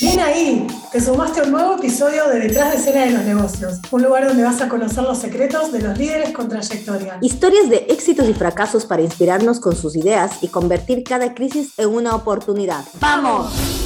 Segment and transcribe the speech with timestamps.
[0.00, 3.80] Bien ahí, te sumaste a un nuevo episodio de Detrás de escena de los negocios,
[3.90, 7.18] un lugar donde vas a conocer los secretos de los líderes con trayectoria.
[7.20, 11.88] Historias de éxitos y fracasos para inspirarnos con sus ideas y convertir cada crisis en
[11.88, 12.84] una oportunidad.
[13.00, 13.77] ¡Vamos!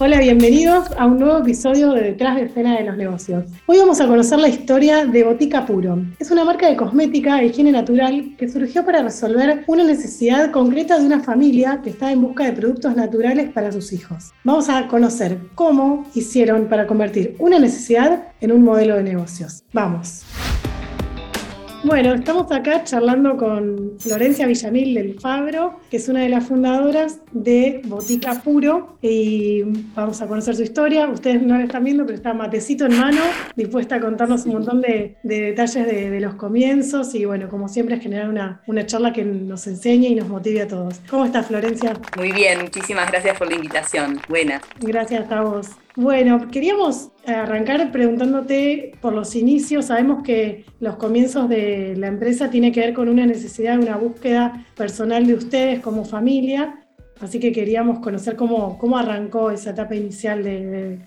[0.00, 3.44] Hola, bienvenidos a un nuevo episodio de Detrás de escena de los negocios.
[3.66, 6.04] Hoy vamos a conocer la historia de Botica Puro.
[6.18, 10.98] Es una marca de cosmética e higiene natural que surgió para resolver una necesidad concreta
[10.98, 14.32] de una familia que estaba en busca de productos naturales para sus hijos.
[14.42, 19.62] Vamos a conocer cómo hicieron para convertir una necesidad en un modelo de negocios.
[19.72, 20.24] Vamos.
[21.84, 27.20] Bueno, estamos acá charlando con Florencia Villamil del Fabro, que es una de las fundadoras
[27.32, 29.62] de Botica Puro, y
[29.94, 31.06] vamos a conocer su historia.
[31.08, 33.20] Ustedes no la están viendo, pero está matecito en mano,
[33.54, 38.02] dispuesta a contarnos un montón de, detalles de, los comienzos, y bueno, como siempre, es
[38.02, 41.02] generar una, una charla que nos enseñe y nos motive a todos.
[41.10, 41.92] ¿Cómo estás, Florencia?
[42.16, 44.20] Muy bien, muchísimas gracias por la invitación.
[44.26, 44.62] Buena.
[44.80, 45.68] Gracias a vos.
[45.96, 49.86] Bueno, queríamos arrancar preguntándote por los inicios.
[49.86, 54.66] Sabemos que los comienzos de la empresa tiene que ver con una necesidad, una búsqueda
[54.76, 56.84] personal de ustedes como familia.
[57.20, 60.98] Así que queríamos conocer cómo, cómo arrancó esa etapa inicial de, de.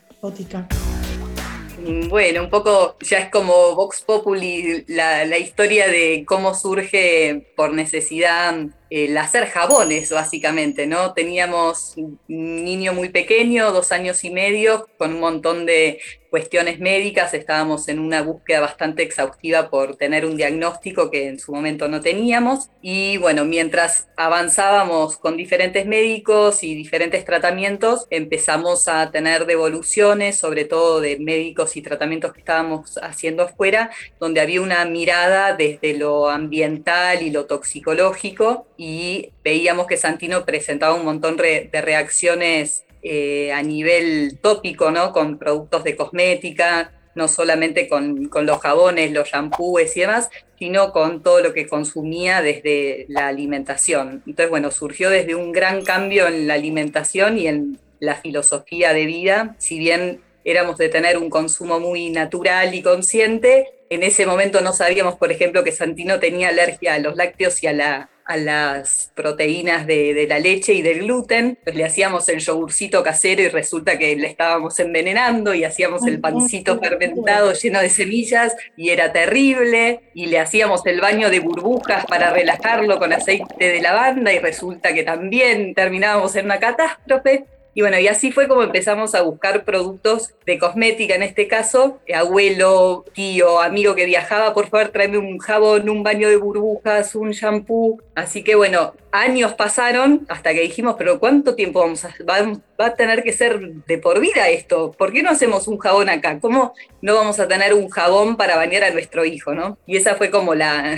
[2.10, 8.56] Bueno, un poco ya es como Vox Populi la historia de cómo surge por necesidad
[8.90, 11.14] el hacer jabones, básicamente, ¿no?
[11.14, 17.34] Teníamos un niño muy pequeño, dos años y medio, con un montón de cuestiones médicas,
[17.34, 22.02] estábamos en una búsqueda bastante exhaustiva por tener un diagnóstico que en su momento no
[22.02, 22.70] teníamos.
[22.82, 30.66] Y bueno, mientras avanzábamos con diferentes médicos y diferentes tratamientos, empezamos a tener devoluciones, sobre
[30.66, 36.30] todo de médicos y tratamientos que estábamos haciendo afuera, donde había una mirada desde lo
[36.30, 43.62] ambiental y lo toxicológico y veíamos que Santino presentaba un montón de reacciones eh, a
[43.62, 45.14] nivel tópico, ¿no?
[45.14, 51.24] Con productos de cosmética, no solamente con, los jabones, los shampoos y demás, sino con
[51.24, 54.24] todo lo que consumía desde la alimentación.
[54.26, 59.06] Entonces, bueno, surgió desde un gran cambio en la alimentación y en la filosofía de
[59.06, 64.60] vida, si bien éramos de tener un consumo muy natural y consciente, en ese momento
[64.62, 68.36] no sabíamos, por ejemplo, que Santino tenía alergia a los lácteos y a la a
[68.36, 73.48] las proteínas de, la leche y del gluten, pues le hacíamos el yogurcito casero y
[73.48, 79.14] resulta que le estábamos envenenando y hacíamos el pancito fermentado lleno de semillas y era
[79.14, 84.40] terrible y le hacíamos el baño de burbujas para relajarlo con aceite de lavanda y
[84.40, 87.46] resulta que también terminábamos en una catástrofe.
[87.74, 92.00] Y bueno, y así fue como empezamos a buscar productos de cosmética, en este caso,
[92.16, 97.32] abuelo, tío, amigo que viajaba, por favor, tráeme un jabón, un baño de burbujas, un
[97.32, 98.02] shampoo.
[98.16, 102.96] Así que bueno, años pasaron hasta que dijimos, pero ¿cuánto tiempo vamos a, va, a
[102.96, 104.94] tener que ser de por vida esto?
[104.98, 106.40] ¿Por qué no hacemos un jabón acá?
[106.40, 109.54] ¿Cómo no vamos a tener un jabón para bañar a nuestro hijo?
[109.54, 109.78] ¿no?
[109.86, 110.98] Y esa fue como la,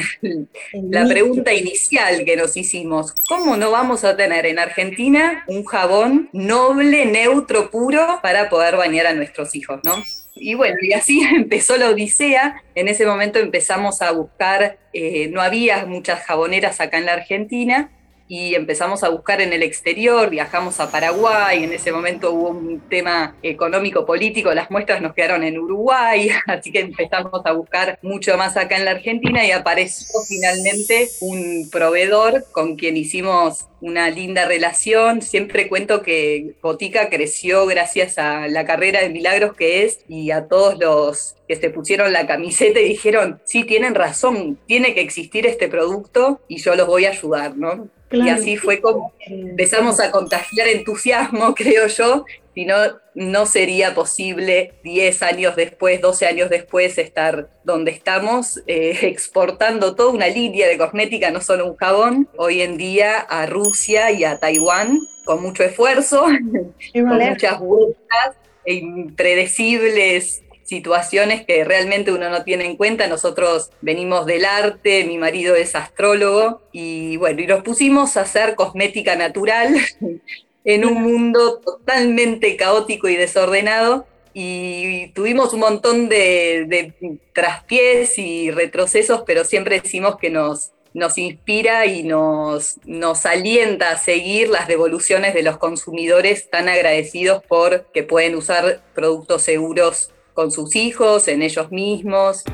[0.74, 3.14] la pregunta inicial que nos hicimos.
[3.28, 9.08] ¿Cómo no vamos a tener en Argentina un jabón noble, neutro, puro para poder bañar
[9.08, 9.14] a
[9.56, 9.80] hijos?
[9.84, 10.04] ¿no?
[10.36, 12.64] Y bueno, y así empezó la odisea.
[12.76, 17.92] En ese momento empezamos a buscar, eh, no había muchas jaboneras acá en la Argentina,
[18.30, 22.80] y empezamos a buscar en el exterior, viajamos a Paraguay, en ese momento hubo un
[22.88, 28.38] tema económico político, las muestras nos quedaron en Uruguay, así que empezamos a buscar mucho
[28.38, 34.46] más acá en la Argentina y apareció finalmente un proveedor con quien hicimos una linda
[34.46, 35.24] relación.
[35.24, 40.48] Siempre cuento que Botica creció gracias a la carrera de milagros que es y a
[40.48, 45.48] todos los que se pusieron la camiseta y dijeron, sí, tienen razón, tiene que existir
[45.48, 47.90] este producto y yo los voy a ayudar, ¿no?
[48.12, 52.26] Y así fue como empezamos a contagiar entusiasmo, creo yo,
[52.56, 52.76] si no,
[53.14, 60.12] no sería posible 10 años después, 12 años después estar donde estamos, eh, exportando toda
[60.12, 64.40] una línea de cosmética, no solo un jabón, hoy en día a Rusia y a
[64.40, 66.24] Taiwán, con mucho esfuerzo,
[66.94, 68.36] con muchas vueltas
[68.66, 73.08] e impredecibles situaciones que realmente uno no tiene en cuenta.
[73.08, 78.56] Nosotros venimos del arte, mi marido es astrólogo y bueno, y nos pusimos a hacer
[78.56, 79.76] cosmética natural
[80.64, 86.94] en un mundo totalmente caótico y desordenado y tuvimos un montón de,
[87.34, 93.98] traspiés y retrocesos, pero siempre decimos que nos, nos inspira y nos, nos alienta a
[93.98, 100.52] seguir las devoluciones de los consumidores tan agradecidos por que pueden usar productos seguros con
[100.52, 102.46] sus hijos, en ellos mismos.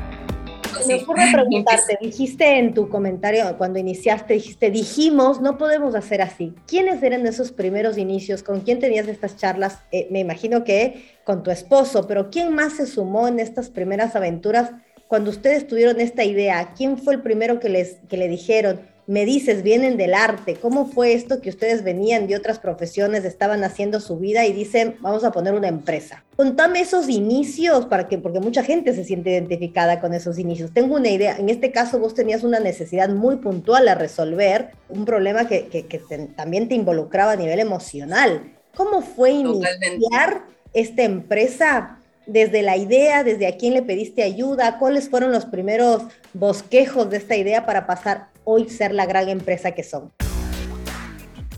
[0.88, 6.52] me ocurre preguntarte, dijiste en tu comentario cuando iniciaste, dijiste, dijimos, no podemos hacer así.
[6.66, 8.42] ¿Quiénes eran esos primeros inicios?
[8.42, 9.78] ¿Con quién tenías estas charlas?
[9.92, 14.16] Eh, me imagino que con tu esposo, pero ¿quién más se sumó en estas primeras
[14.16, 14.72] aventuras
[15.06, 16.72] cuando ustedes tuvieron esta idea?
[16.76, 18.80] ¿Quién fue el primero que les que le dijeron?
[19.06, 23.62] Me dices, vienen del arte, ¿cómo fue esto que ustedes venían de otras profesiones, estaban
[23.62, 26.24] haciendo su vida y dicen, vamos a poner una empresa?
[26.36, 30.72] Contame esos inicios, para que, porque mucha gente se siente identificada con esos inicios.
[30.72, 35.04] Tengo una idea, en este caso vos tenías una necesidad muy puntual a resolver, un
[35.04, 35.86] problema que,
[36.36, 38.52] también te involucraba a nivel emocional.
[38.74, 40.42] ¿Cómo fue iniciar
[40.74, 46.02] esta empresa desde la idea, desde a quién le pediste ayuda, cuáles fueron los primeros
[46.34, 50.12] bosquejos de esta idea para pasar hoy ser la gran empresa que son.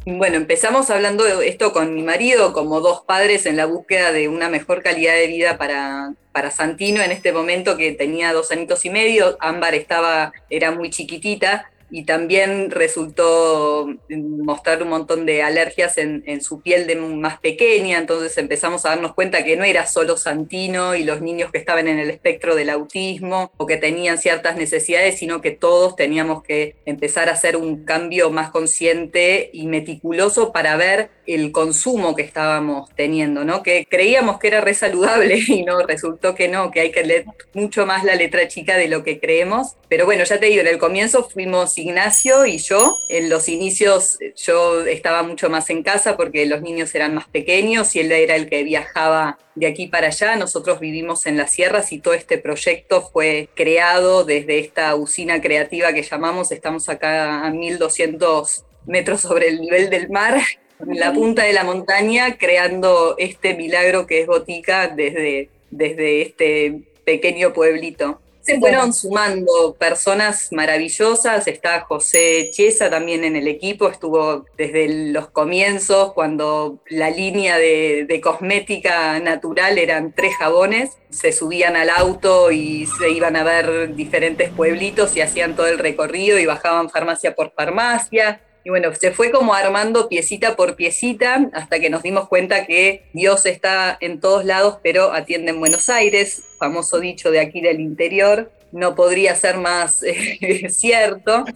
[0.06, 4.28] Bueno, empezamos hablando de esto con mi marido como dos padres en la búsqueda de
[4.28, 8.86] una mejor calidad de vida para, para Santino en este momento que tenía dos añitos
[8.86, 15.96] y medio, Ámbar estaba, era muy chiquitita y también resultó mostrar un montón de alergias
[15.98, 20.16] en, su piel de más pequeña, entonces empezamos a darnos cuenta que no era solo
[20.16, 24.56] Santino y los niños que estaban en el espectro del autismo o que tenían ciertas
[24.56, 30.52] necesidades, sino que todos teníamos que empezar a hacer un cambio más consciente y meticuloso
[30.52, 33.62] para ver el consumo que estábamos teniendo, ¿no?
[33.62, 37.26] Que creíamos que era re saludable y no, resultó que no, que hay que leer
[37.52, 39.76] mucho más la letra chica de lo que creemos.
[39.88, 42.98] Pero bueno, ya te digo, en el comienzo fuimos Ignacio y yo.
[43.08, 47.94] En los inicios yo estaba mucho más en casa porque los niños eran más pequeños
[47.94, 50.36] y él era el que viajaba de aquí para allá.
[50.36, 55.92] Nosotros vivimos en las sierras y todo este proyecto fue creado desde esta usina creativa
[55.92, 56.52] que llamamos.
[56.52, 60.40] Estamos acá a 1200 metros sobre el nivel del mar,
[60.80, 66.82] en la punta de la montaña, creando este milagro que es Botica desde, desde este
[67.04, 71.46] pequeño pueblito se fueron sumando personas maravillosas.
[71.46, 78.06] Está José Chiesa también en el equipo, estuvo desde los comienzos, cuando la línea de,
[78.08, 80.96] de, cosmética natural eran tres jabones.
[81.10, 85.78] Se subían al auto y se iban a ver diferentes pueblitos y hacían todo el
[85.78, 88.40] recorrido y bajaban farmacia por farmacia.
[88.68, 93.04] Y bueno, se fue como armando piecita por piecita hasta que nos dimos cuenta que
[93.14, 97.80] Dios está en todos lados, pero atiende en Buenos Aires, famoso dicho de aquí del
[97.80, 98.52] interior.
[98.70, 101.46] No podría ser más eh, cierto.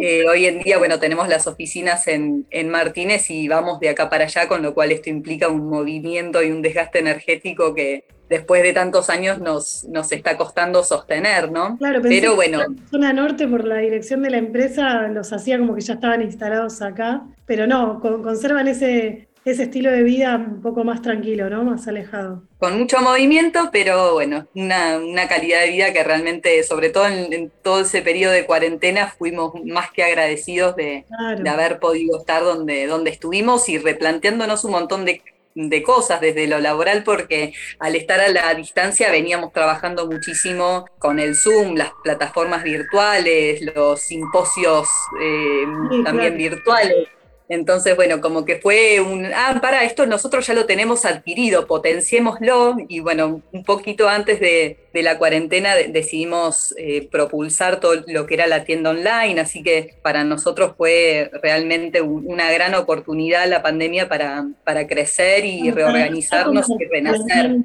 [0.00, 4.08] Eh, hoy en día, bueno, tenemos las oficinas en, en Martínez y vamos de acá
[4.08, 8.62] para allá, con lo cual esto implica un movimiento y un desgaste energético que, después
[8.62, 11.78] de tantos años nos, nos está costando sostener, ¿no?
[11.78, 12.62] Claro, pero bueno.
[12.62, 15.94] En la zona norte, por la dirección de la empresa, los hacía como que ya
[15.94, 21.48] estaban instalados acá, pero no, conservan ese, ese estilo de vida un poco más tranquilo,
[21.48, 21.62] ¿no?
[21.62, 22.42] Más alejado.
[22.58, 27.82] Con mucho movimiento, pero bueno, una, calidad de vida que realmente, sobre todo en, todo
[27.82, 31.04] ese periodo de cuarentena, fuimos más que agradecidos de,
[31.38, 35.22] de haber podido estar donde, donde estuvimos y replanteándonos un montón de
[35.54, 41.18] de cosas desde lo laboral porque al estar a la distancia veníamos trabajando muchísimo con
[41.18, 44.88] el Zoom, las plataformas virtuales, los simposios
[45.20, 45.64] eh,
[46.04, 47.08] también virtuales.
[47.48, 52.76] Entonces, bueno, como que fue un, ah, para, esto nosotros ya lo tenemos adquirido, potenciémoslo.
[52.88, 58.46] Y bueno, un poquito antes de, la cuarentena decidimos eh, propulsar todo lo que era
[58.46, 64.46] la tienda online, así que para nosotros fue realmente una gran oportunidad la pandemia para,
[64.62, 67.56] para crecer y reorganizarnos y renacer.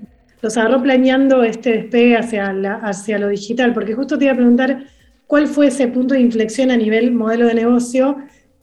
[0.42, 2.50] Los agarró planeando este despegue hacia,
[2.82, 4.86] hacia lo digital, porque justo te iba a preguntar
[5.28, 8.18] cuál fue ese punto de inflexión a nivel modelo de negocio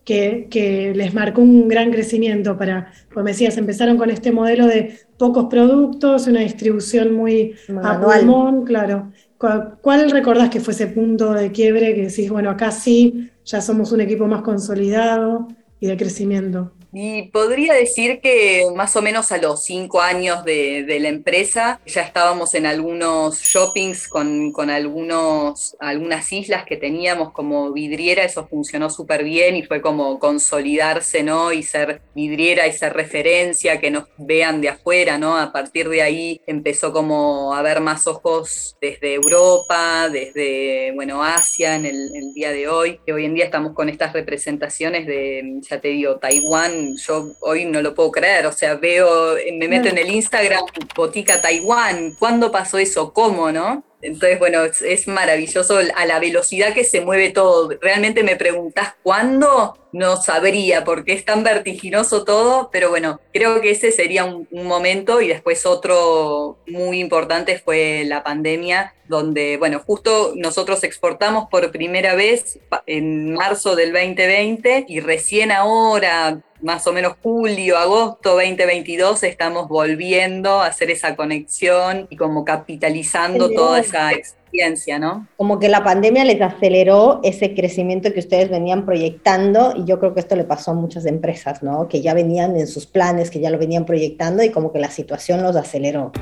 [0.07, 5.47] que, les marcó un gran crecimiento para, como decías, empezaron con este modelo de pocos
[5.47, 9.13] productos, una distribución muy anual, claro.
[9.37, 13.93] ¿Cuál, recordás que fue ese punto de quiebre que decís, bueno, acá sí, ya somos
[13.93, 15.49] un equipo más consolidado
[15.81, 16.73] y de crecimiento?
[16.93, 22.01] Y podría decir que más o menos a los cinco años de, la empresa ya
[22.01, 28.89] estábamos en algunos shoppings con, con, algunos, algunas islas que teníamos como vidriera, eso funcionó
[28.89, 31.53] súper bien y fue como consolidarse, ¿no?
[31.53, 35.37] Y ser vidriera y ser referencia, que nos vean de afuera, ¿no?
[35.37, 41.77] A partir de ahí empezó como a haber más ojos desde Europa, desde, bueno, Asia
[41.77, 45.61] en el, el día de hoy, que hoy en día estamos con estas representaciones de,
[45.69, 49.89] ya te digo, Taiwán, yo hoy no lo puedo creer, o sea, veo, me meto
[49.89, 50.65] en el Instagram,
[50.95, 53.13] Botica Taiwán, ¿cuándo pasó eso?
[53.13, 53.83] ¿Cómo, no?
[54.03, 57.71] Entonces, bueno, es, maravilloso a la velocidad que se mueve todo.
[57.81, 63.61] Realmente me preguntas cuándo, no sabría por qué es tan vertiginoso todo, pero bueno, creo
[63.61, 69.81] que ese sería un, momento y después otro muy importante fue la pandemia, donde, bueno,
[69.85, 76.93] justo nosotros exportamos por primera vez en marzo del 2020 y recién ahora, más o
[76.93, 84.13] menos julio, agosto 2022, estamos volviendo a hacer esa conexión y como capitalizando toda esa
[84.13, 85.27] experiencia, ¿no?
[85.37, 90.15] Como que la pandemia les aceleró ese crecimiento que ustedes venían proyectando y yo creo
[90.15, 91.89] que esto le pasó a muchas empresas, ¿no?
[91.89, 94.91] Que ya venían en sus planes, que ya lo venían proyectando y como que la
[94.91, 96.13] situación los aceleró.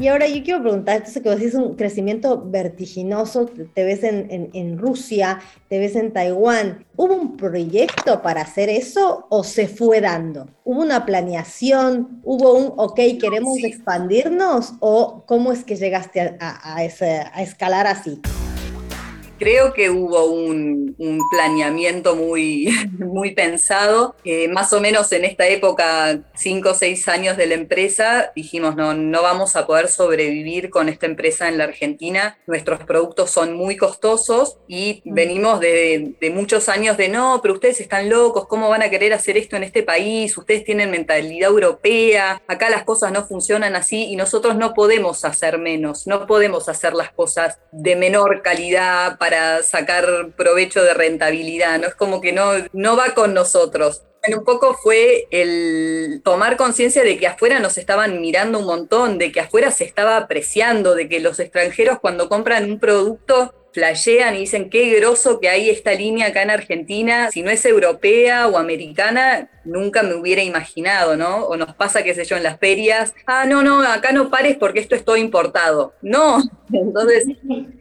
[0.00, 4.48] Y ahora yo quiero preguntar, entonces que vos decís un crecimiento vertiginoso, te ves en,
[4.54, 6.86] en, Rusia, te ves en Taiwán.
[6.96, 10.48] ¿Hubo un proyecto para hacer eso o se fue dando?
[10.64, 12.22] ¿Hubo una planeación?
[12.24, 14.72] ¿Hubo un, ok, queremos expandirnos?
[14.80, 18.22] ¿O cómo es que llegaste a, a, ese, a escalar así?
[19.40, 20.94] creo que hubo un,
[21.30, 24.14] planeamiento muy, muy pensado.
[24.50, 28.94] más o menos en esta época, cinco o seis años de la empresa, dijimos, no,
[28.94, 32.38] no vamos a poder sobrevivir con esta empresa en la Argentina.
[32.46, 35.14] Nuestros productos son muy costosos y mm.
[35.14, 39.12] venimos de, de muchos años de, no, pero ustedes están locos, ¿cómo van a querer
[39.12, 40.36] hacer esto en este país?
[40.36, 45.58] Ustedes tienen mentalidad europea, acá las cosas no funcionan así y nosotros no podemos hacer
[45.58, 51.88] menos, no podemos hacer las cosas de menor calidad para sacar provecho de rentabilidad, ¿no?
[51.88, 54.02] Es como que no, no va con nosotros.
[54.28, 59.32] Un poco fue el tomar conciencia de que afuera nos estaban mirando un montón, de
[59.32, 64.40] que afuera se estaba apreciando, de que los extranjeros cuando compran un producto flashean y
[64.40, 68.58] dicen qué groso que hay esta línea acá en Argentina, si no es europea o
[68.58, 71.44] americana, nunca me hubiera imaginado, ¿no?
[71.44, 74.56] O nos pasa, qué sé yo, en las ferias, ah, no, no, acá no pares
[74.56, 75.94] porque esto es todo importado.
[76.02, 77.26] No, entonces,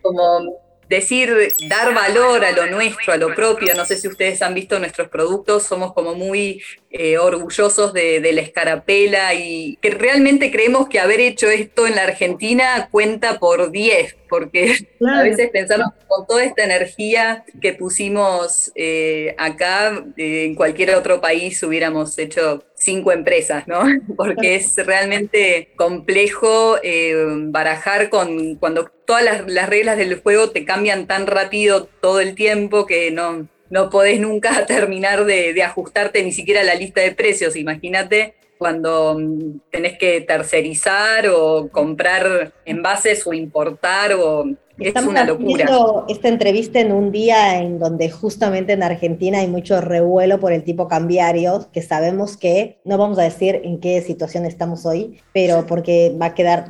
[0.01, 3.75] como decir, dar valor a lo nuestro, a lo propio.
[3.75, 8.41] No sé si ustedes han visto nuestros productos, somos como muy eh, orgullosos de, la
[8.41, 14.17] escarapela y que realmente creemos que haber hecho esto en la Argentina cuenta por 10,
[14.27, 14.77] porque
[15.07, 21.21] a veces pensamos con toda esta energía que pusimos eh, acá, eh, en cualquier otro
[21.21, 23.83] país hubiéramos hecho cinco empresas, ¿no?
[24.17, 26.77] Porque es realmente complejo
[27.51, 32.35] barajar con cuando todas las, las reglas del juego te cambian tan rápido todo el
[32.35, 37.11] tiempo que no, no podés nunca terminar de, ajustarte ni siquiera a la lista de
[37.11, 37.55] precios.
[37.55, 44.45] Imagínate cuando mm, tenés que tercerizar o comprar envases o importar o
[44.79, 45.65] es una locura.
[46.07, 50.63] esta entrevista en un día en donde justamente en Argentina hay mucho revuelo por el
[50.63, 55.65] tipo cambiario, que sabemos que, no vamos a decir en qué situación estamos hoy, pero
[55.65, 56.67] porque va a quedar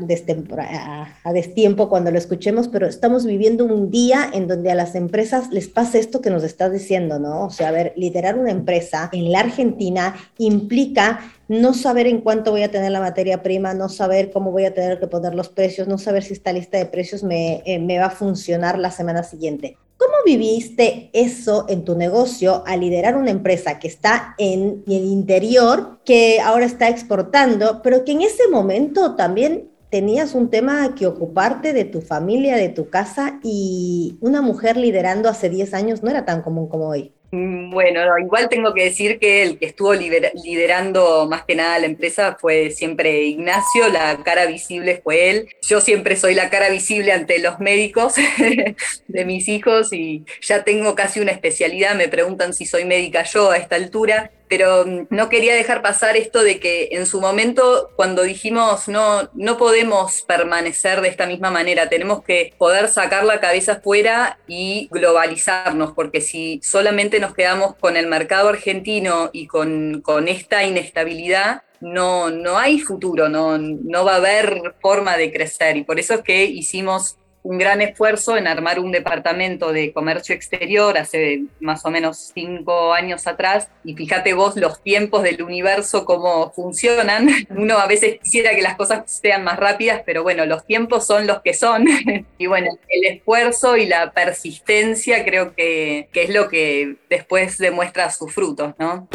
[1.23, 5.51] a, destiempo cuando lo escuchemos, pero estamos viviendo un día en donde a las empresas
[5.51, 7.45] les pasa esto que nos estás diciendo, ¿no?
[7.45, 12.51] O sea, a ver, liderar una empresa en la Argentina implica no saber en cuánto
[12.51, 15.49] voy a tener la materia prima, no saber cómo voy a tener que poner los
[15.49, 19.23] precios, no saber si esta lista de precios me, eh, va a funcionar la semana
[19.23, 19.75] siguiente.
[19.97, 25.05] ¿Cómo viviste eso en tu negocio al liderar una empresa que está en, en el
[25.05, 31.07] interior, que ahora está exportando, pero que en ese momento también tenías un tema que
[31.07, 36.11] ocuparte de tu familia, de tu casa y una mujer liderando hace 10 años no
[36.11, 37.11] era tan común como hoy?
[37.31, 41.85] Mm, bueno, igual tengo que decir que el que estuvo liderando más que nada la
[41.85, 45.49] empresa fue siempre Ignacio, la cara visible fue él.
[45.61, 48.15] Yo siempre soy la cara visible ante los médicos
[49.07, 53.51] de mis hijos y ya tengo casi una especialidad, me preguntan si soy médica yo
[53.51, 58.23] a esta altura pero no quería dejar pasar esto de que en su momento, cuando
[58.23, 63.73] dijimos no, no podemos permanecer de esta misma manera, tenemos que poder sacar la cabeza
[63.73, 70.27] afuera y globalizarnos, porque si solamente nos quedamos con el mercado argentino y con, con
[70.27, 75.77] esta inestabilidad, no, no hay futuro, no, no va a haber forma de crecer.
[75.77, 80.35] Y por eso es que hicimos un gran esfuerzo en armar un departamento de comercio
[80.35, 86.05] exterior hace más o menos cinco años atrás y fíjate vos los tiempos del universo,
[86.05, 87.29] cómo funcionan.
[87.49, 91.27] Uno a veces quisiera que las cosas sean más rápidas, pero bueno, los tiempos son
[91.27, 91.85] los que son.
[92.37, 98.09] y bueno, el esfuerzo y la persistencia creo que, que es lo que después demuestra
[98.11, 99.07] sus frutos, ¿no?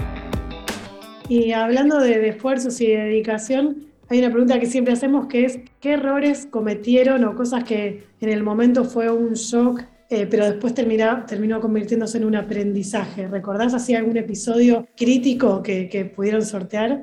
[1.28, 5.60] Y hablando de esfuerzos y de dedicación, hay una pregunta que siempre hacemos que es,
[5.80, 10.74] ¿qué errores cometieron o cosas que en el momento fue un shock, eh, pero después
[10.74, 13.26] termina, terminó convirtiéndose en un aprendizaje?
[13.28, 17.02] ¿Recordás así algún episodio crítico que, pudieron sortear?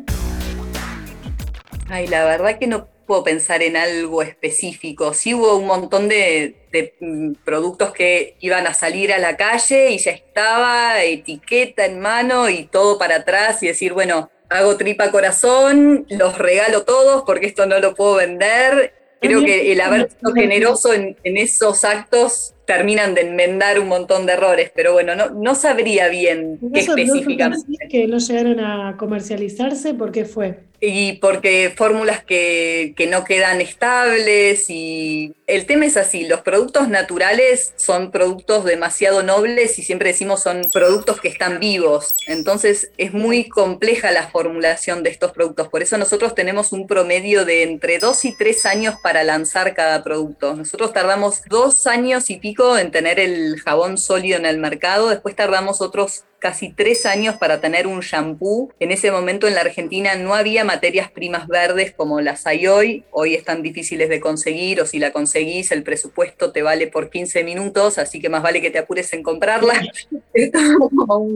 [1.89, 5.13] Ay, la verdad que no puedo pensar en algo específico.
[5.13, 6.55] Sí hubo un montón de,
[7.01, 12.47] mm, productos que iban a salir a la calle y ya estaba etiqueta en mano
[12.47, 17.65] y todo para atrás y decir, bueno, hago tripa corazón, los regalo todos porque esto
[17.65, 18.93] no lo puedo vender.
[19.19, 24.25] Creo que el haber sido generoso en, en esos actos terminan de enmendar un montón
[24.25, 27.77] de errores, pero bueno, no, no sabría bien qué específicamente.
[27.89, 29.93] que no llegaron a comercializarse?
[29.93, 30.70] ¿Por qué fue?
[30.83, 36.89] Y porque fórmulas que, que, no quedan estables y el tema es así, los productos
[36.89, 43.13] naturales son productos demasiado nobles y siempre decimos son productos que están vivos, entonces es
[43.13, 47.99] muy compleja la formulación de estos productos, por eso nosotros tenemos un promedio de entre
[47.99, 52.89] dos y tres años para lanzar cada producto, nosotros tardamos dos años y pico en
[52.89, 57.85] tener el jabón sólido en el mercado, después tardamos otros casi tres años para tener
[57.85, 58.73] un shampoo.
[58.79, 63.03] En ese momento en la Argentina no había materias primas verdes como las hay hoy.
[63.11, 67.43] Hoy están difíciles de conseguir o si la conseguís el presupuesto te vale por 15
[67.43, 69.81] minutos, así que más vale que te apures en comprarla.
[70.33, 71.29] Es como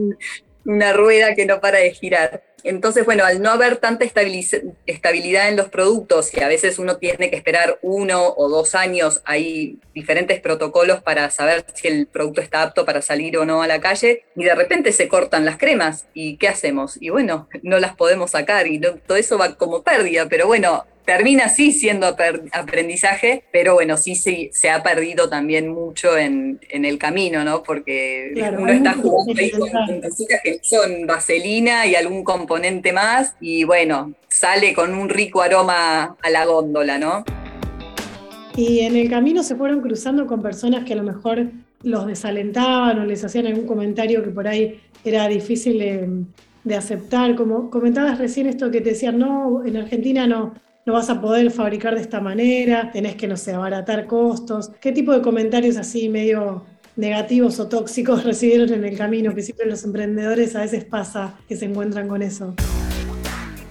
[0.66, 2.42] una rueda que no para de girar.
[2.64, 7.30] Entonces, bueno, al no haber tanta estabilidad en los productos y a veces uno tiene
[7.30, 12.62] que esperar uno o dos años, hay diferentes protocolos para saber si el producto está
[12.62, 16.06] apto para salir o no a la calle y de repente se cortan las cremas
[16.12, 17.00] y ¿qué hacemos?
[17.00, 21.44] Y bueno, no las podemos sacar y todo eso va como pérdida, pero bueno, termina
[21.44, 22.14] así siendo
[22.52, 27.62] aprendizaje, pero bueno, sí, sí se ha perdido también mucho en, el camino, ¿no?
[27.62, 29.70] Porque uno está jugando ahí con
[30.00, 36.16] cositas que son vaselina y algún componente más, y bueno, sale con un rico aroma
[36.20, 37.24] a la góndola, ¿no?
[38.56, 41.46] Y en el camino se fueron cruzando con personas que a lo mejor
[41.82, 46.08] los desalentaban o les hacían algún comentario que por ahí era difícil de,
[46.64, 47.36] de aceptar.
[47.36, 50.54] Como comentabas recién esto que te decían, no, en Argentina no,
[50.86, 54.70] no vas a poder fabricar de esta manera, tenés que, no sé, abaratar costos.
[54.80, 56.64] ¿Qué tipo de comentarios así medio
[56.94, 59.34] negativos o tóxicos recibieron en el camino?
[59.34, 62.54] Que siempre los emprendedores a veces pasa que se encuentran con eso.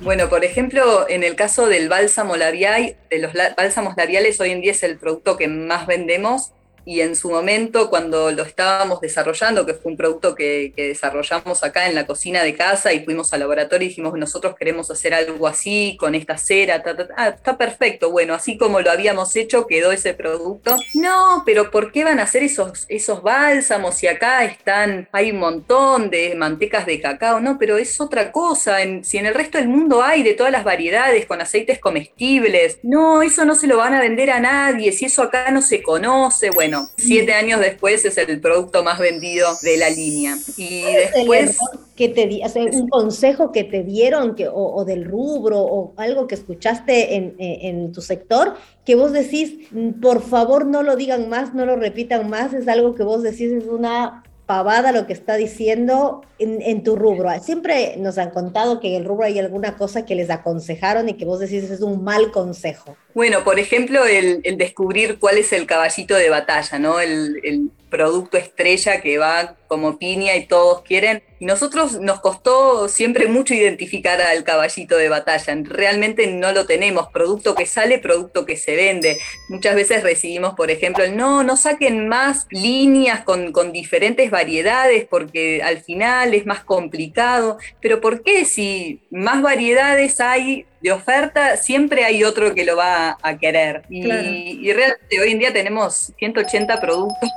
[0.01, 4.59] Bueno, por ejemplo, en el caso del bálsamo labial, de los bálsamos labiales, hoy en
[4.59, 6.51] día es el producto que más vendemos
[6.85, 11.87] y en su momento cuando lo estábamos desarrollando, que fue un producto que, desarrollamos acá
[11.87, 15.47] en la cocina de casa y fuimos al laboratorio y dijimos, nosotros queremos hacer algo
[15.47, 16.83] así, con esta cera,
[17.17, 20.75] ah, está perfecto, bueno, así como lo habíamos hecho, quedó ese producto.
[20.93, 25.39] No, pero ¿por qué van a hacer esos, esos bálsamos si acá están, hay un
[25.39, 27.39] montón de mantecas de cacao?
[27.39, 30.63] No, pero es otra cosa, si en el resto del mundo hay de todas las
[30.63, 35.05] variedades con aceites comestibles, no, eso no se lo van a vender a nadie, si
[35.05, 39.77] eso acá no se conoce, bueno siete años después es el producto más vendido de
[39.77, 40.35] la línea.
[40.57, 41.57] Y después...
[41.95, 42.27] Que te
[42.59, 47.93] un consejo que te dieron que, o, del rubro o algo que escuchaste en, en,
[47.93, 52.29] tu sector que vos decís, mm, por favor no lo digan más, no lo repitan
[52.29, 56.95] más, es algo que vos decís es una pavada lo que está diciendo en, tu
[56.95, 57.29] rubro.
[57.41, 61.13] Siempre nos han contado que en el rubro hay alguna cosa que les aconsejaron y
[61.13, 62.95] que vos decís es un mal consejo.
[63.13, 66.99] Bueno, por ejemplo, el, descubrir cuál es el caballito de batalla, ¿no?
[66.99, 71.23] El, el producto estrella que va como piña y todos quieren.
[71.39, 75.55] Y nosotros nos costó siempre mucho identificar al caballito de batalla.
[75.63, 77.07] Realmente no lo tenemos.
[77.09, 79.19] Producto que sale, producto que se vende.
[79.49, 85.05] Muchas veces recibimos, por ejemplo, el no, no saquen más líneas con, con diferentes variedades
[85.09, 87.57] porque al final es más complicado.
[87.81, 93.17] Pero ¿por qué si más variedades hay de oferta, siempre hay otro que lo va
[93.23, 93.81] a querer.
[93.89, 97.29] Y, y realmente hoy en día tenemos 180 productos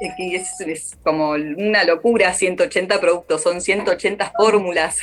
[0.00, 4.98] es, es, como una locura, 180 productos, son 180 fórmulas.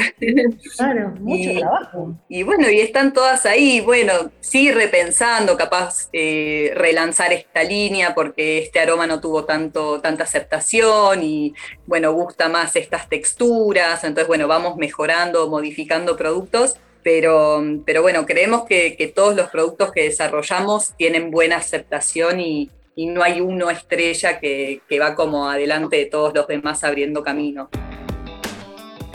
[0.78, 2.16] Claro, mucho trabajo.
[2.30, 8.60] Y bueno, y están todas ahí, bueno, sí repensando, capaz eh, relanzar esta línea porque
[8.60, 11.54] este aroma no tuvo tanto, tanta aceptación y
[11.86, 16.78] bueno, gusta más estas texturas, entonces bueno, vamos mejorando, modificando productos.
[17.04, 22.70] Pero, pero bueno, creemos que, que todos los productos que desarrollamos tienen buena aceptación y,
[22.96, 27.70] y no hay uno estrella que, va como adelante de todos los demás abriendo camino.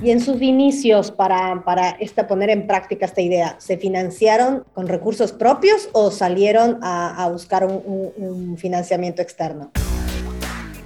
[0.03, 4.87] Y en sus inicios para, para esta, poner en práctica esta idea, ¿se financiaron con
[4.87, 9.73] recursos propios o salieron a, buscar un, financiamiento externo?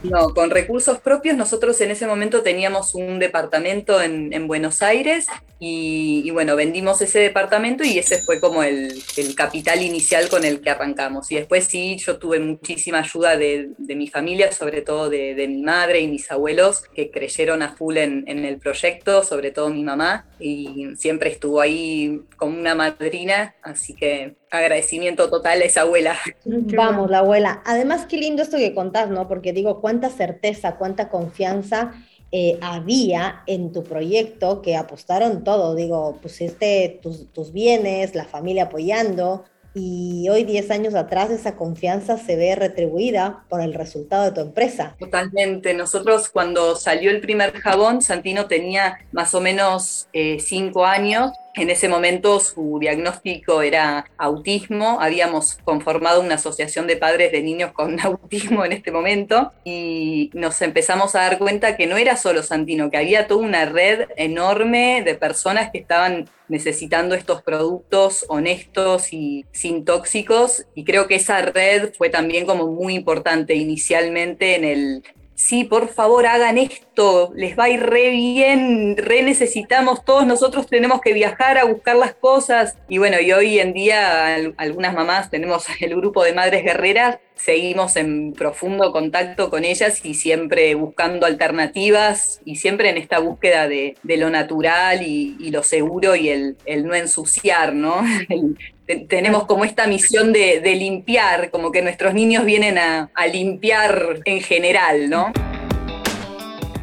[0.02, 5.26] No, con recursos propios nosotros en ese momento teníamos un departamento en, Buenos Aires
[5.60, 9.00] y, bueno, vendimos ese departamento y ese fue como el,
[9.36, 11.30] capital inicial con el que arrancamos.
[11.30, 16.00] Y después sí, yo tuve muchísima ayuda de, mi familia, sobre todo de, mi madre
[16.00, 20.26] y mis abuelos, que creyeron a full en, en el proyecto, sobre todo mi mamá,
[20.40, 26.16] y siempre estuvo ahí como una madrina, así que agradecimiento total a esa abuela.
[26.44, 27.62] Vamos, la abuela.
[27.64, 29.26] Además, qué lindo esto que contás, ¿no?
[29.26, 31.92] Porque digo, cuánta certeza, cuánta confianza
[32.30, 35.74] eh, había en tu proyecto que apostaron todo.
[35.74, 42.18] Digo, pusiste tus, tus bienes, la familia apoyando, y hoy, 10 años atrás, esa confianza
[42.18, 44.96] se ve retribuida por el resultado de tu empresa.
[44.98, 45.74] Totalmente.
[45.74, 51.68] Nosotros cuando salió el primer jabón, Santino tenía más o menos 5 eh, años en
[51.68, 54.98] ese momento su diagnóstico era autismo.
[55.00, 60.62] Habíamos conformado una asociación de padres de niños con autismo en este momento y nos
[60.62, 65.02] empezamos a dar cuenta que no era solo Santino, que había toda una red enorme
[65.04, 70.66] de personas que estaban necesitando estos productos honestos y sin tóxicos.
[70.74, 75.88] Y creo que esa red fue también como muy importante inicialmente en el sí, por
[75.88, 81.12] favor hagan esto, les va a ir re bien, re necesitamos, todos nosotros tenemos que
[81.12, 82.76] viajar a buscar las cosas.
[82.88, 87.96] Y bueno, y hoy en día algunas mamás tenemos el grupo de Madres Guerreras, seguimos
[87.96, 93.96] en profundo contacto con ellas y siempre buscando alternativas y siempre en esta búsqueda de,
[94.04, 98.02] lo natural y, lo seguro y el, no ensuciar, ¿no?
[99.08, 105.08] tenemos como esta misión de, limpiar, como que nuestros niños vienen a, limpiar en general,
[105.10, 105.32] ¿no?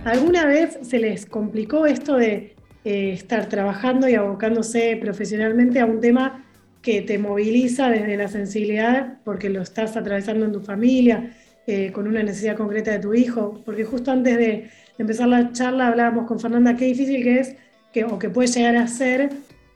[0.05, 5.99] ¿Alguna vez se les complicó esto de eh, estar trabajando y abocándose profesionalmente a un
[5.99, 6.45] tema
[6.81, 11.35] que te moviliza desde la sensibilidad porque lo estás atravesando en tu familia,
[11.67, 13.61] eh, con una necesidad concreta de tu hijo?
[13.65, 17.55] Porque justo antes de, empezar la charla hablábamos con Fernanda qué difícil que es,
[17.93, 19.29] que, o que puede llegar a ser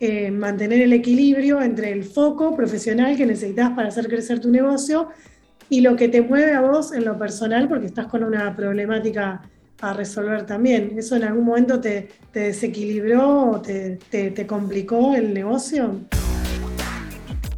[0.05, 5.07] eh, mantener el equilibrio entre el foco profesional que necesitas para hacer crecer tu negocio
[5.69, 9.41] y lo que te mueve a vos en lo personal porque estás con una problemática
[9.79, 10.91] a resolver también.
[10.97, 16.01] ¿Eso en algún momento te, desequilibró o te, te complicó el negocio?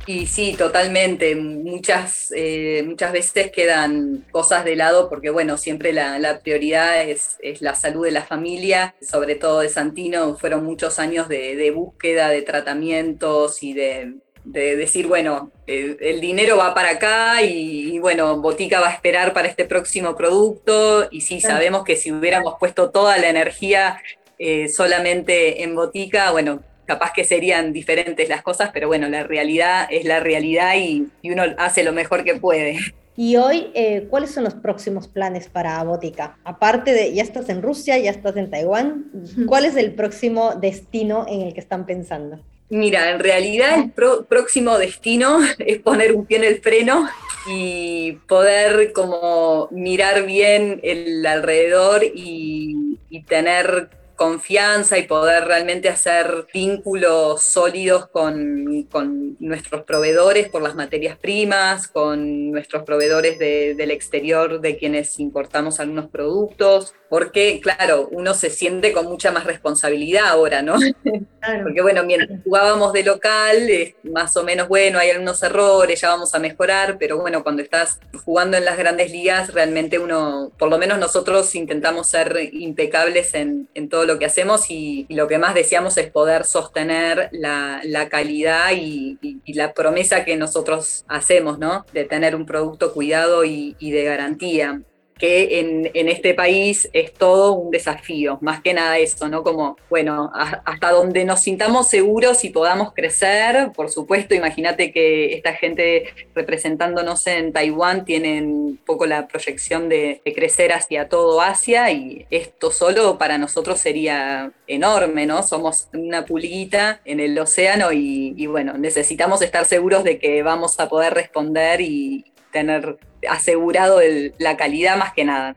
[0.08, 1.36] Y sí, totalmente.
[1.36, 7.74] Muchas, eh, muchas veces quedan cosas de lado porque, bueno, siempre la, prioridad es, la
[7.74, 10.36] salud de la familia, sobre todo de Santino.
[10.38, 14.14] Fueron muchos años de, búsqueda de tratamientos y de,
[14.44, 19.66] decir, bueno, el, dinero va para acá y, bueno, Botica va a esperar para este
[19.66, 21.08] próximo producto.
[21.10, 24.00] Y sí, sabemos que si hubiéramos puesto toda la energía
[24.38, 29.88] eh, solamente en Botica, bueno, capaz que serían diferentes las cosas, pero bueno, la realidad
[29.90, 32.80] es la realidad y, uno hace lo mejor que puede.
[33.18, 36.38] Y hoy, eh, ¿cuáles son los próximos planes para Botica?
[36.44, 39.06] Aparte de, ya estás en Rusia, ya estás en Taiwán,
[39.48, 42.40] ¿cuál es el próximo destino en el que están pensando?
[42.70, 47.08] Mira, en realidad el próximo destino es poner un pie en el freno
[47.48, 56.48] y poder como mirar bien el alrededor y, y tener confianza y poder realmente hacer
[56.54, 64.62] vínculos sólidos con, con nuestros proveedores por las materias primas, con nuestros proveedores del exterior
[64.62, 70.62] de quienes importamos algunos productos, porque claro, uno se siente con mucha más responsabilidad ahora,
[70.62, 70.76] ¿no?
[71.64, 73.70] Porque bueno, mientras jugábamos de local,
[74.02, 78.00] más o menos bueno, hay algunos errores, ya vamos a mejorar, pero bueno, cuando estás
[78.24, 83.70] jugando en las grandes ligas, realmente uno, por lo menos nosotros intentamos ser impecables en,
[83.76, 88.72] en todo lo que hacemos y, lo que más deseamos es poder sostener la, calidad
[88.74, 91.86] y, la promesa que nosotros hacemos, ¿no?
[91.94, 94.82] De tener un producto cuidado y de garantía
[95.18, 99.44] que en, este país es todo un desafío, más que nada eso, ¿no?
[99.44, 105.54] Como, bueno, hasta donde nos sintamos seguros y podamos crecer, por supuesto, imagínate que esta
[105.54, 112.26] gente representándonos en Taiwán tienen un poco la proyección de, crecer hacia todo Asia y
[112.30, 115.44] esto solo para nosotros sería enorme, ¿no?
[115.44, 120.78] Somos una pulguita en el océano y, y bueno, necesitamos estar seguros de que vamos
[120.80, 122.26] a poder responder y,
[122.56, 122.98] tener
[123.30, 124.00] asegurado
[124.40, 125.56] la calidad más que nada.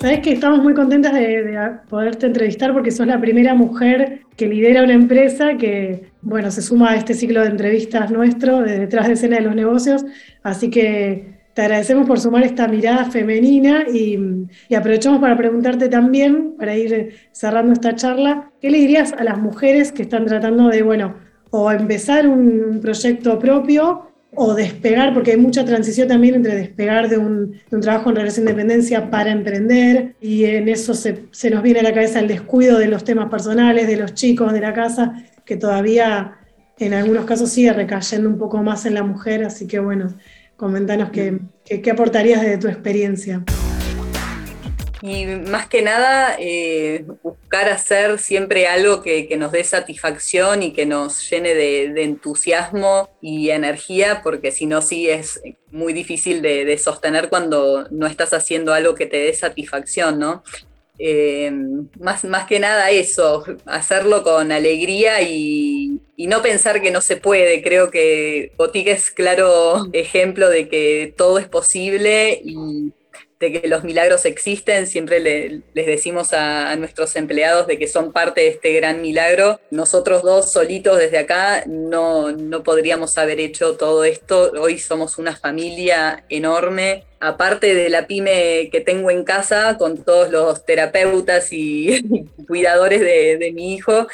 [0.00, 4.84] Sabes que estamos muy contentas de, poderte entrevistar porque sos la primera mujer que lidera
[4.84, 9.14] una empresa que, bueno, se suma a este ciclo de entrevistas nuestro de detrás de
[9.14, 10.04] escena de los negocios.
[10.44, 16.54] Así que te agradecemos por sumar esta mirada femenina y, y, aprovechamos para preguntarte también,
[16.56, 20.82] para ir cerrando esta charla, ¿qué le dirías a las mujeres que están tratando de,
[20.82, 21.16] bueno,
[21.50, 24.07] o empezar un proyecto propio
[24.40, 28.52] o despegar, porque hay mucha transición también entre despegar de un, trabajo en relación de
[28.52, 32.78] dependencia para emprender, y en eso se, se nos viene a la cabeza el descuido
[32.78, 36.36] de los temas personales, de los chicos, de la casa, que todavía
[36.78, 40.14] en algunos casos sigue recayendo un poco más en la mujer, así que bueno,
[40.56, 43.42] comentanos qué, qué, aportarías desde tu experiencia.
[45.00, 50.86] Y más que nada, eh, buscar hacer siempre algo que, nos dé satisfacción y que
[50.86, 57.28] nos llene de, entusiasmo y energía, porque si no, sí es muy difícil de, sostener
[57.28, 60.42] cuando no estás haciendo algo que te dé satisfacción, ¿no?
[60.98, 61.52] Eh,
[62.00, 67.62] más, más que nada eso, hacerlo con alegría y, no pensar que no se puede.
[67.62, 72.92] Creo que Botica es claro ejemplo de que todo es posible y
[73.40, 78.40] de que los milagros existen, siempre les decimos a, nuestros empleados de que son parte
[78.40, 79.60] de este gran milagro.
[79.70, 84.52] Nosotros dos solitos desde acá no, no podríamos haber hecho todo esto.
[84.60, 87.04] Hoy somos una familia enorme.
[87.20, 93.38] Aparte de la pyme que tengo en casa, con todos los terapeutas y cuidadores de,
[93.38, 94.06] de mi hijo,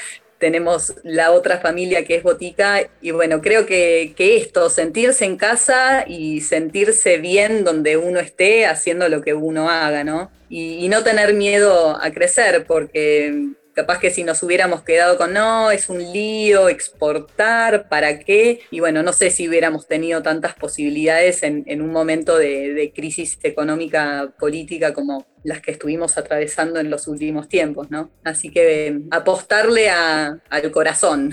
[0.44, 6.04] tenemos la otra familia que es Botica y bueno, creo que, esto, sentirse en casa
[6.06, 10.30] y sentirse bien donde uno esté haciendo lo que uno haga, ¿no?
[10.50, 15.70] y no tener miedo a crecer, porque capaz que si nos hubiéramos quedado con no,
[15.70, 18.60] es un lío exportar, ¿para qué?
[18.70, 24.32] Y bueno, no sé si hubiéramos tenido tantas posibilidades en, un momento de, crisis económica
[24.38, 28.10] política como las que estuvimos atravesando en los últimos tiempos, ¿no?
[28.22, 31.30] Así que apostarle al corazón.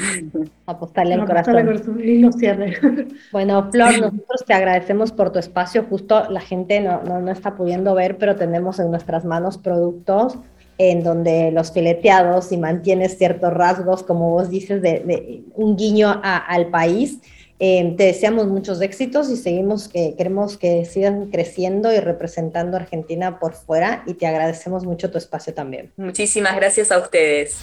[0.65, 1.97] Apostarle al corazón.
[1.97, 2.77] Lindo cierre.
[3.32, 5.84] Bueno, Flor, nosotros te agradecemos por tu espacio.
[5.84, 10.38] Justo la gente no, no, no está pudiendo ver, pero tenemos en nuestras manos productos
[10.77, 16.67] en donde los fileteados y mantienes ciertos rasgos, como vos dices, de, un guiño al
[16.67, 17.19] país.
[17.63, 22.79] Eh, te deseamos muchos éxitos y seguimos que queremos que sigan creciendo y representando a
[22.79, 25.91] Argentina por fuera y te agradecemos mucho tu espacio también.
[25.95, 27.60] Muchísimas gracias a ustedes.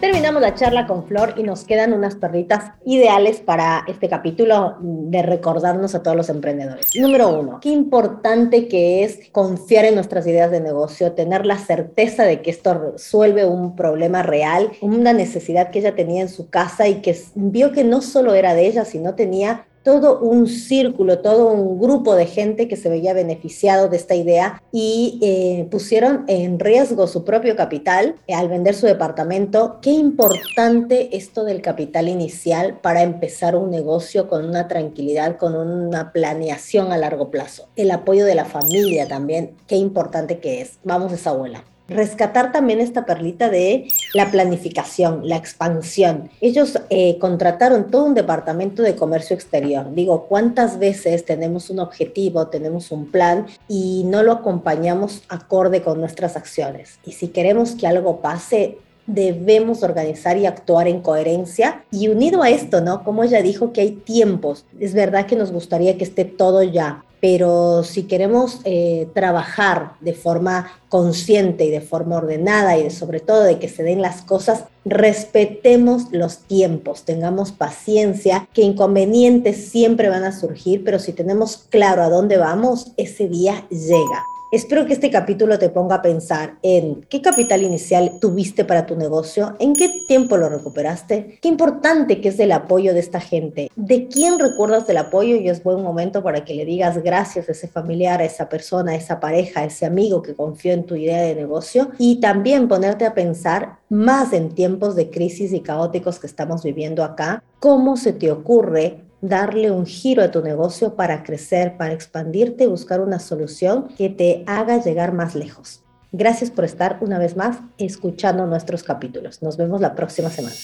[0.00, 5.22] Terminamos la charla con Flor y nos quedan unas perritas ideales para este capítulo de
[5.22, 6.94] recordarnos a todos los emprendedores.
[6.94, 12.22] Número uno, qué importante que es confiar en nuestras ideas de negocio, tener la certeza
[12.22, 16.86] de que esto resuelve un problema real, una necesidad que ella tenía en su casa
[16.86, 21.50] y que vio que no solo era de ella, sino tenía todo un círculo, todo
[21.50, 26.60] un grupo de gente que se veía beneficiado de esta idea y eh, pusieron en
[26.60, 29.78] riesgo su propio capital eh, al vender su departamento.
[29.80, 36.12] Qué importante esto del capital inicial para empezar un negocio con una tranquilidad, con una
[36.12, 37.70] planeación a largo plazo.
[37.74, 40.78] El apoyo de la familia también, qué importante que es.
[40.84, 46.30] Vamos, esa abuela rescatar también esta perlita de la planificación, la expansión.
[46.40, 49.92] Ellos eh, contrataron todo un departamento de comercio exterior.
[49.94, 56.00] Digo, ¿cuántas veces tenemos un objetivo, tenemos un plan y no lo acompañamos acorde con
[56.00, 56.98] nuestras acciones?
[57.04, 61.82] Y si queremos que algo pase, debemos organizar y actuar en coherencia.
[61.90, 63.02] Y unido a esto, ¿no?
[63.02, 67.02] Como ella dijo que hay tiempos, es verdad que nos gustaría que esté todo ya,
[67.20, 73.42] pero si queremos eh, trabajar de forma consciente y de forma ordenada y sobre todo
[73.42, 80.24] de que se den las cosas, respetemos los tiempos, tengamos paciencia, que inconvenientes siempre van
[80.24, 84.24] a surgir, pero si tenemos claro a dónde vamos, ese día llega.
[84.50, 88.96] Espero que este capítulo te ponga a pensar en qué capital inicial tuviste para tu
[88.96, 93.70] negocio, en qué tiempo lo recuperaste, qué importante que es el apoyo de esta gente,
[93.76, 97.52] de quién recuerdas del apoyo y es buen momento para que le digas gracias a
[97.52, 100.96] ese familiar, a esa persona, a esa pareja, a ese amigo que confió en tu
[100.96, 106.18] idea de negocio y también ponerte a pensar más en tiempos de crisis y caóticos
[106.18, 111.22] que estamos viviendo acá, cómo se te ocurre darle un giro a tu negocio para
[111.22, 115.82] crecer, para expandirte y buscar una solución que te haga llegar más lejos.
[116.12, 119.42] Gracias por estar una vez más escuchando nuestros capítulos.
[119.42, 120.54] Nos vemos la próxima semana.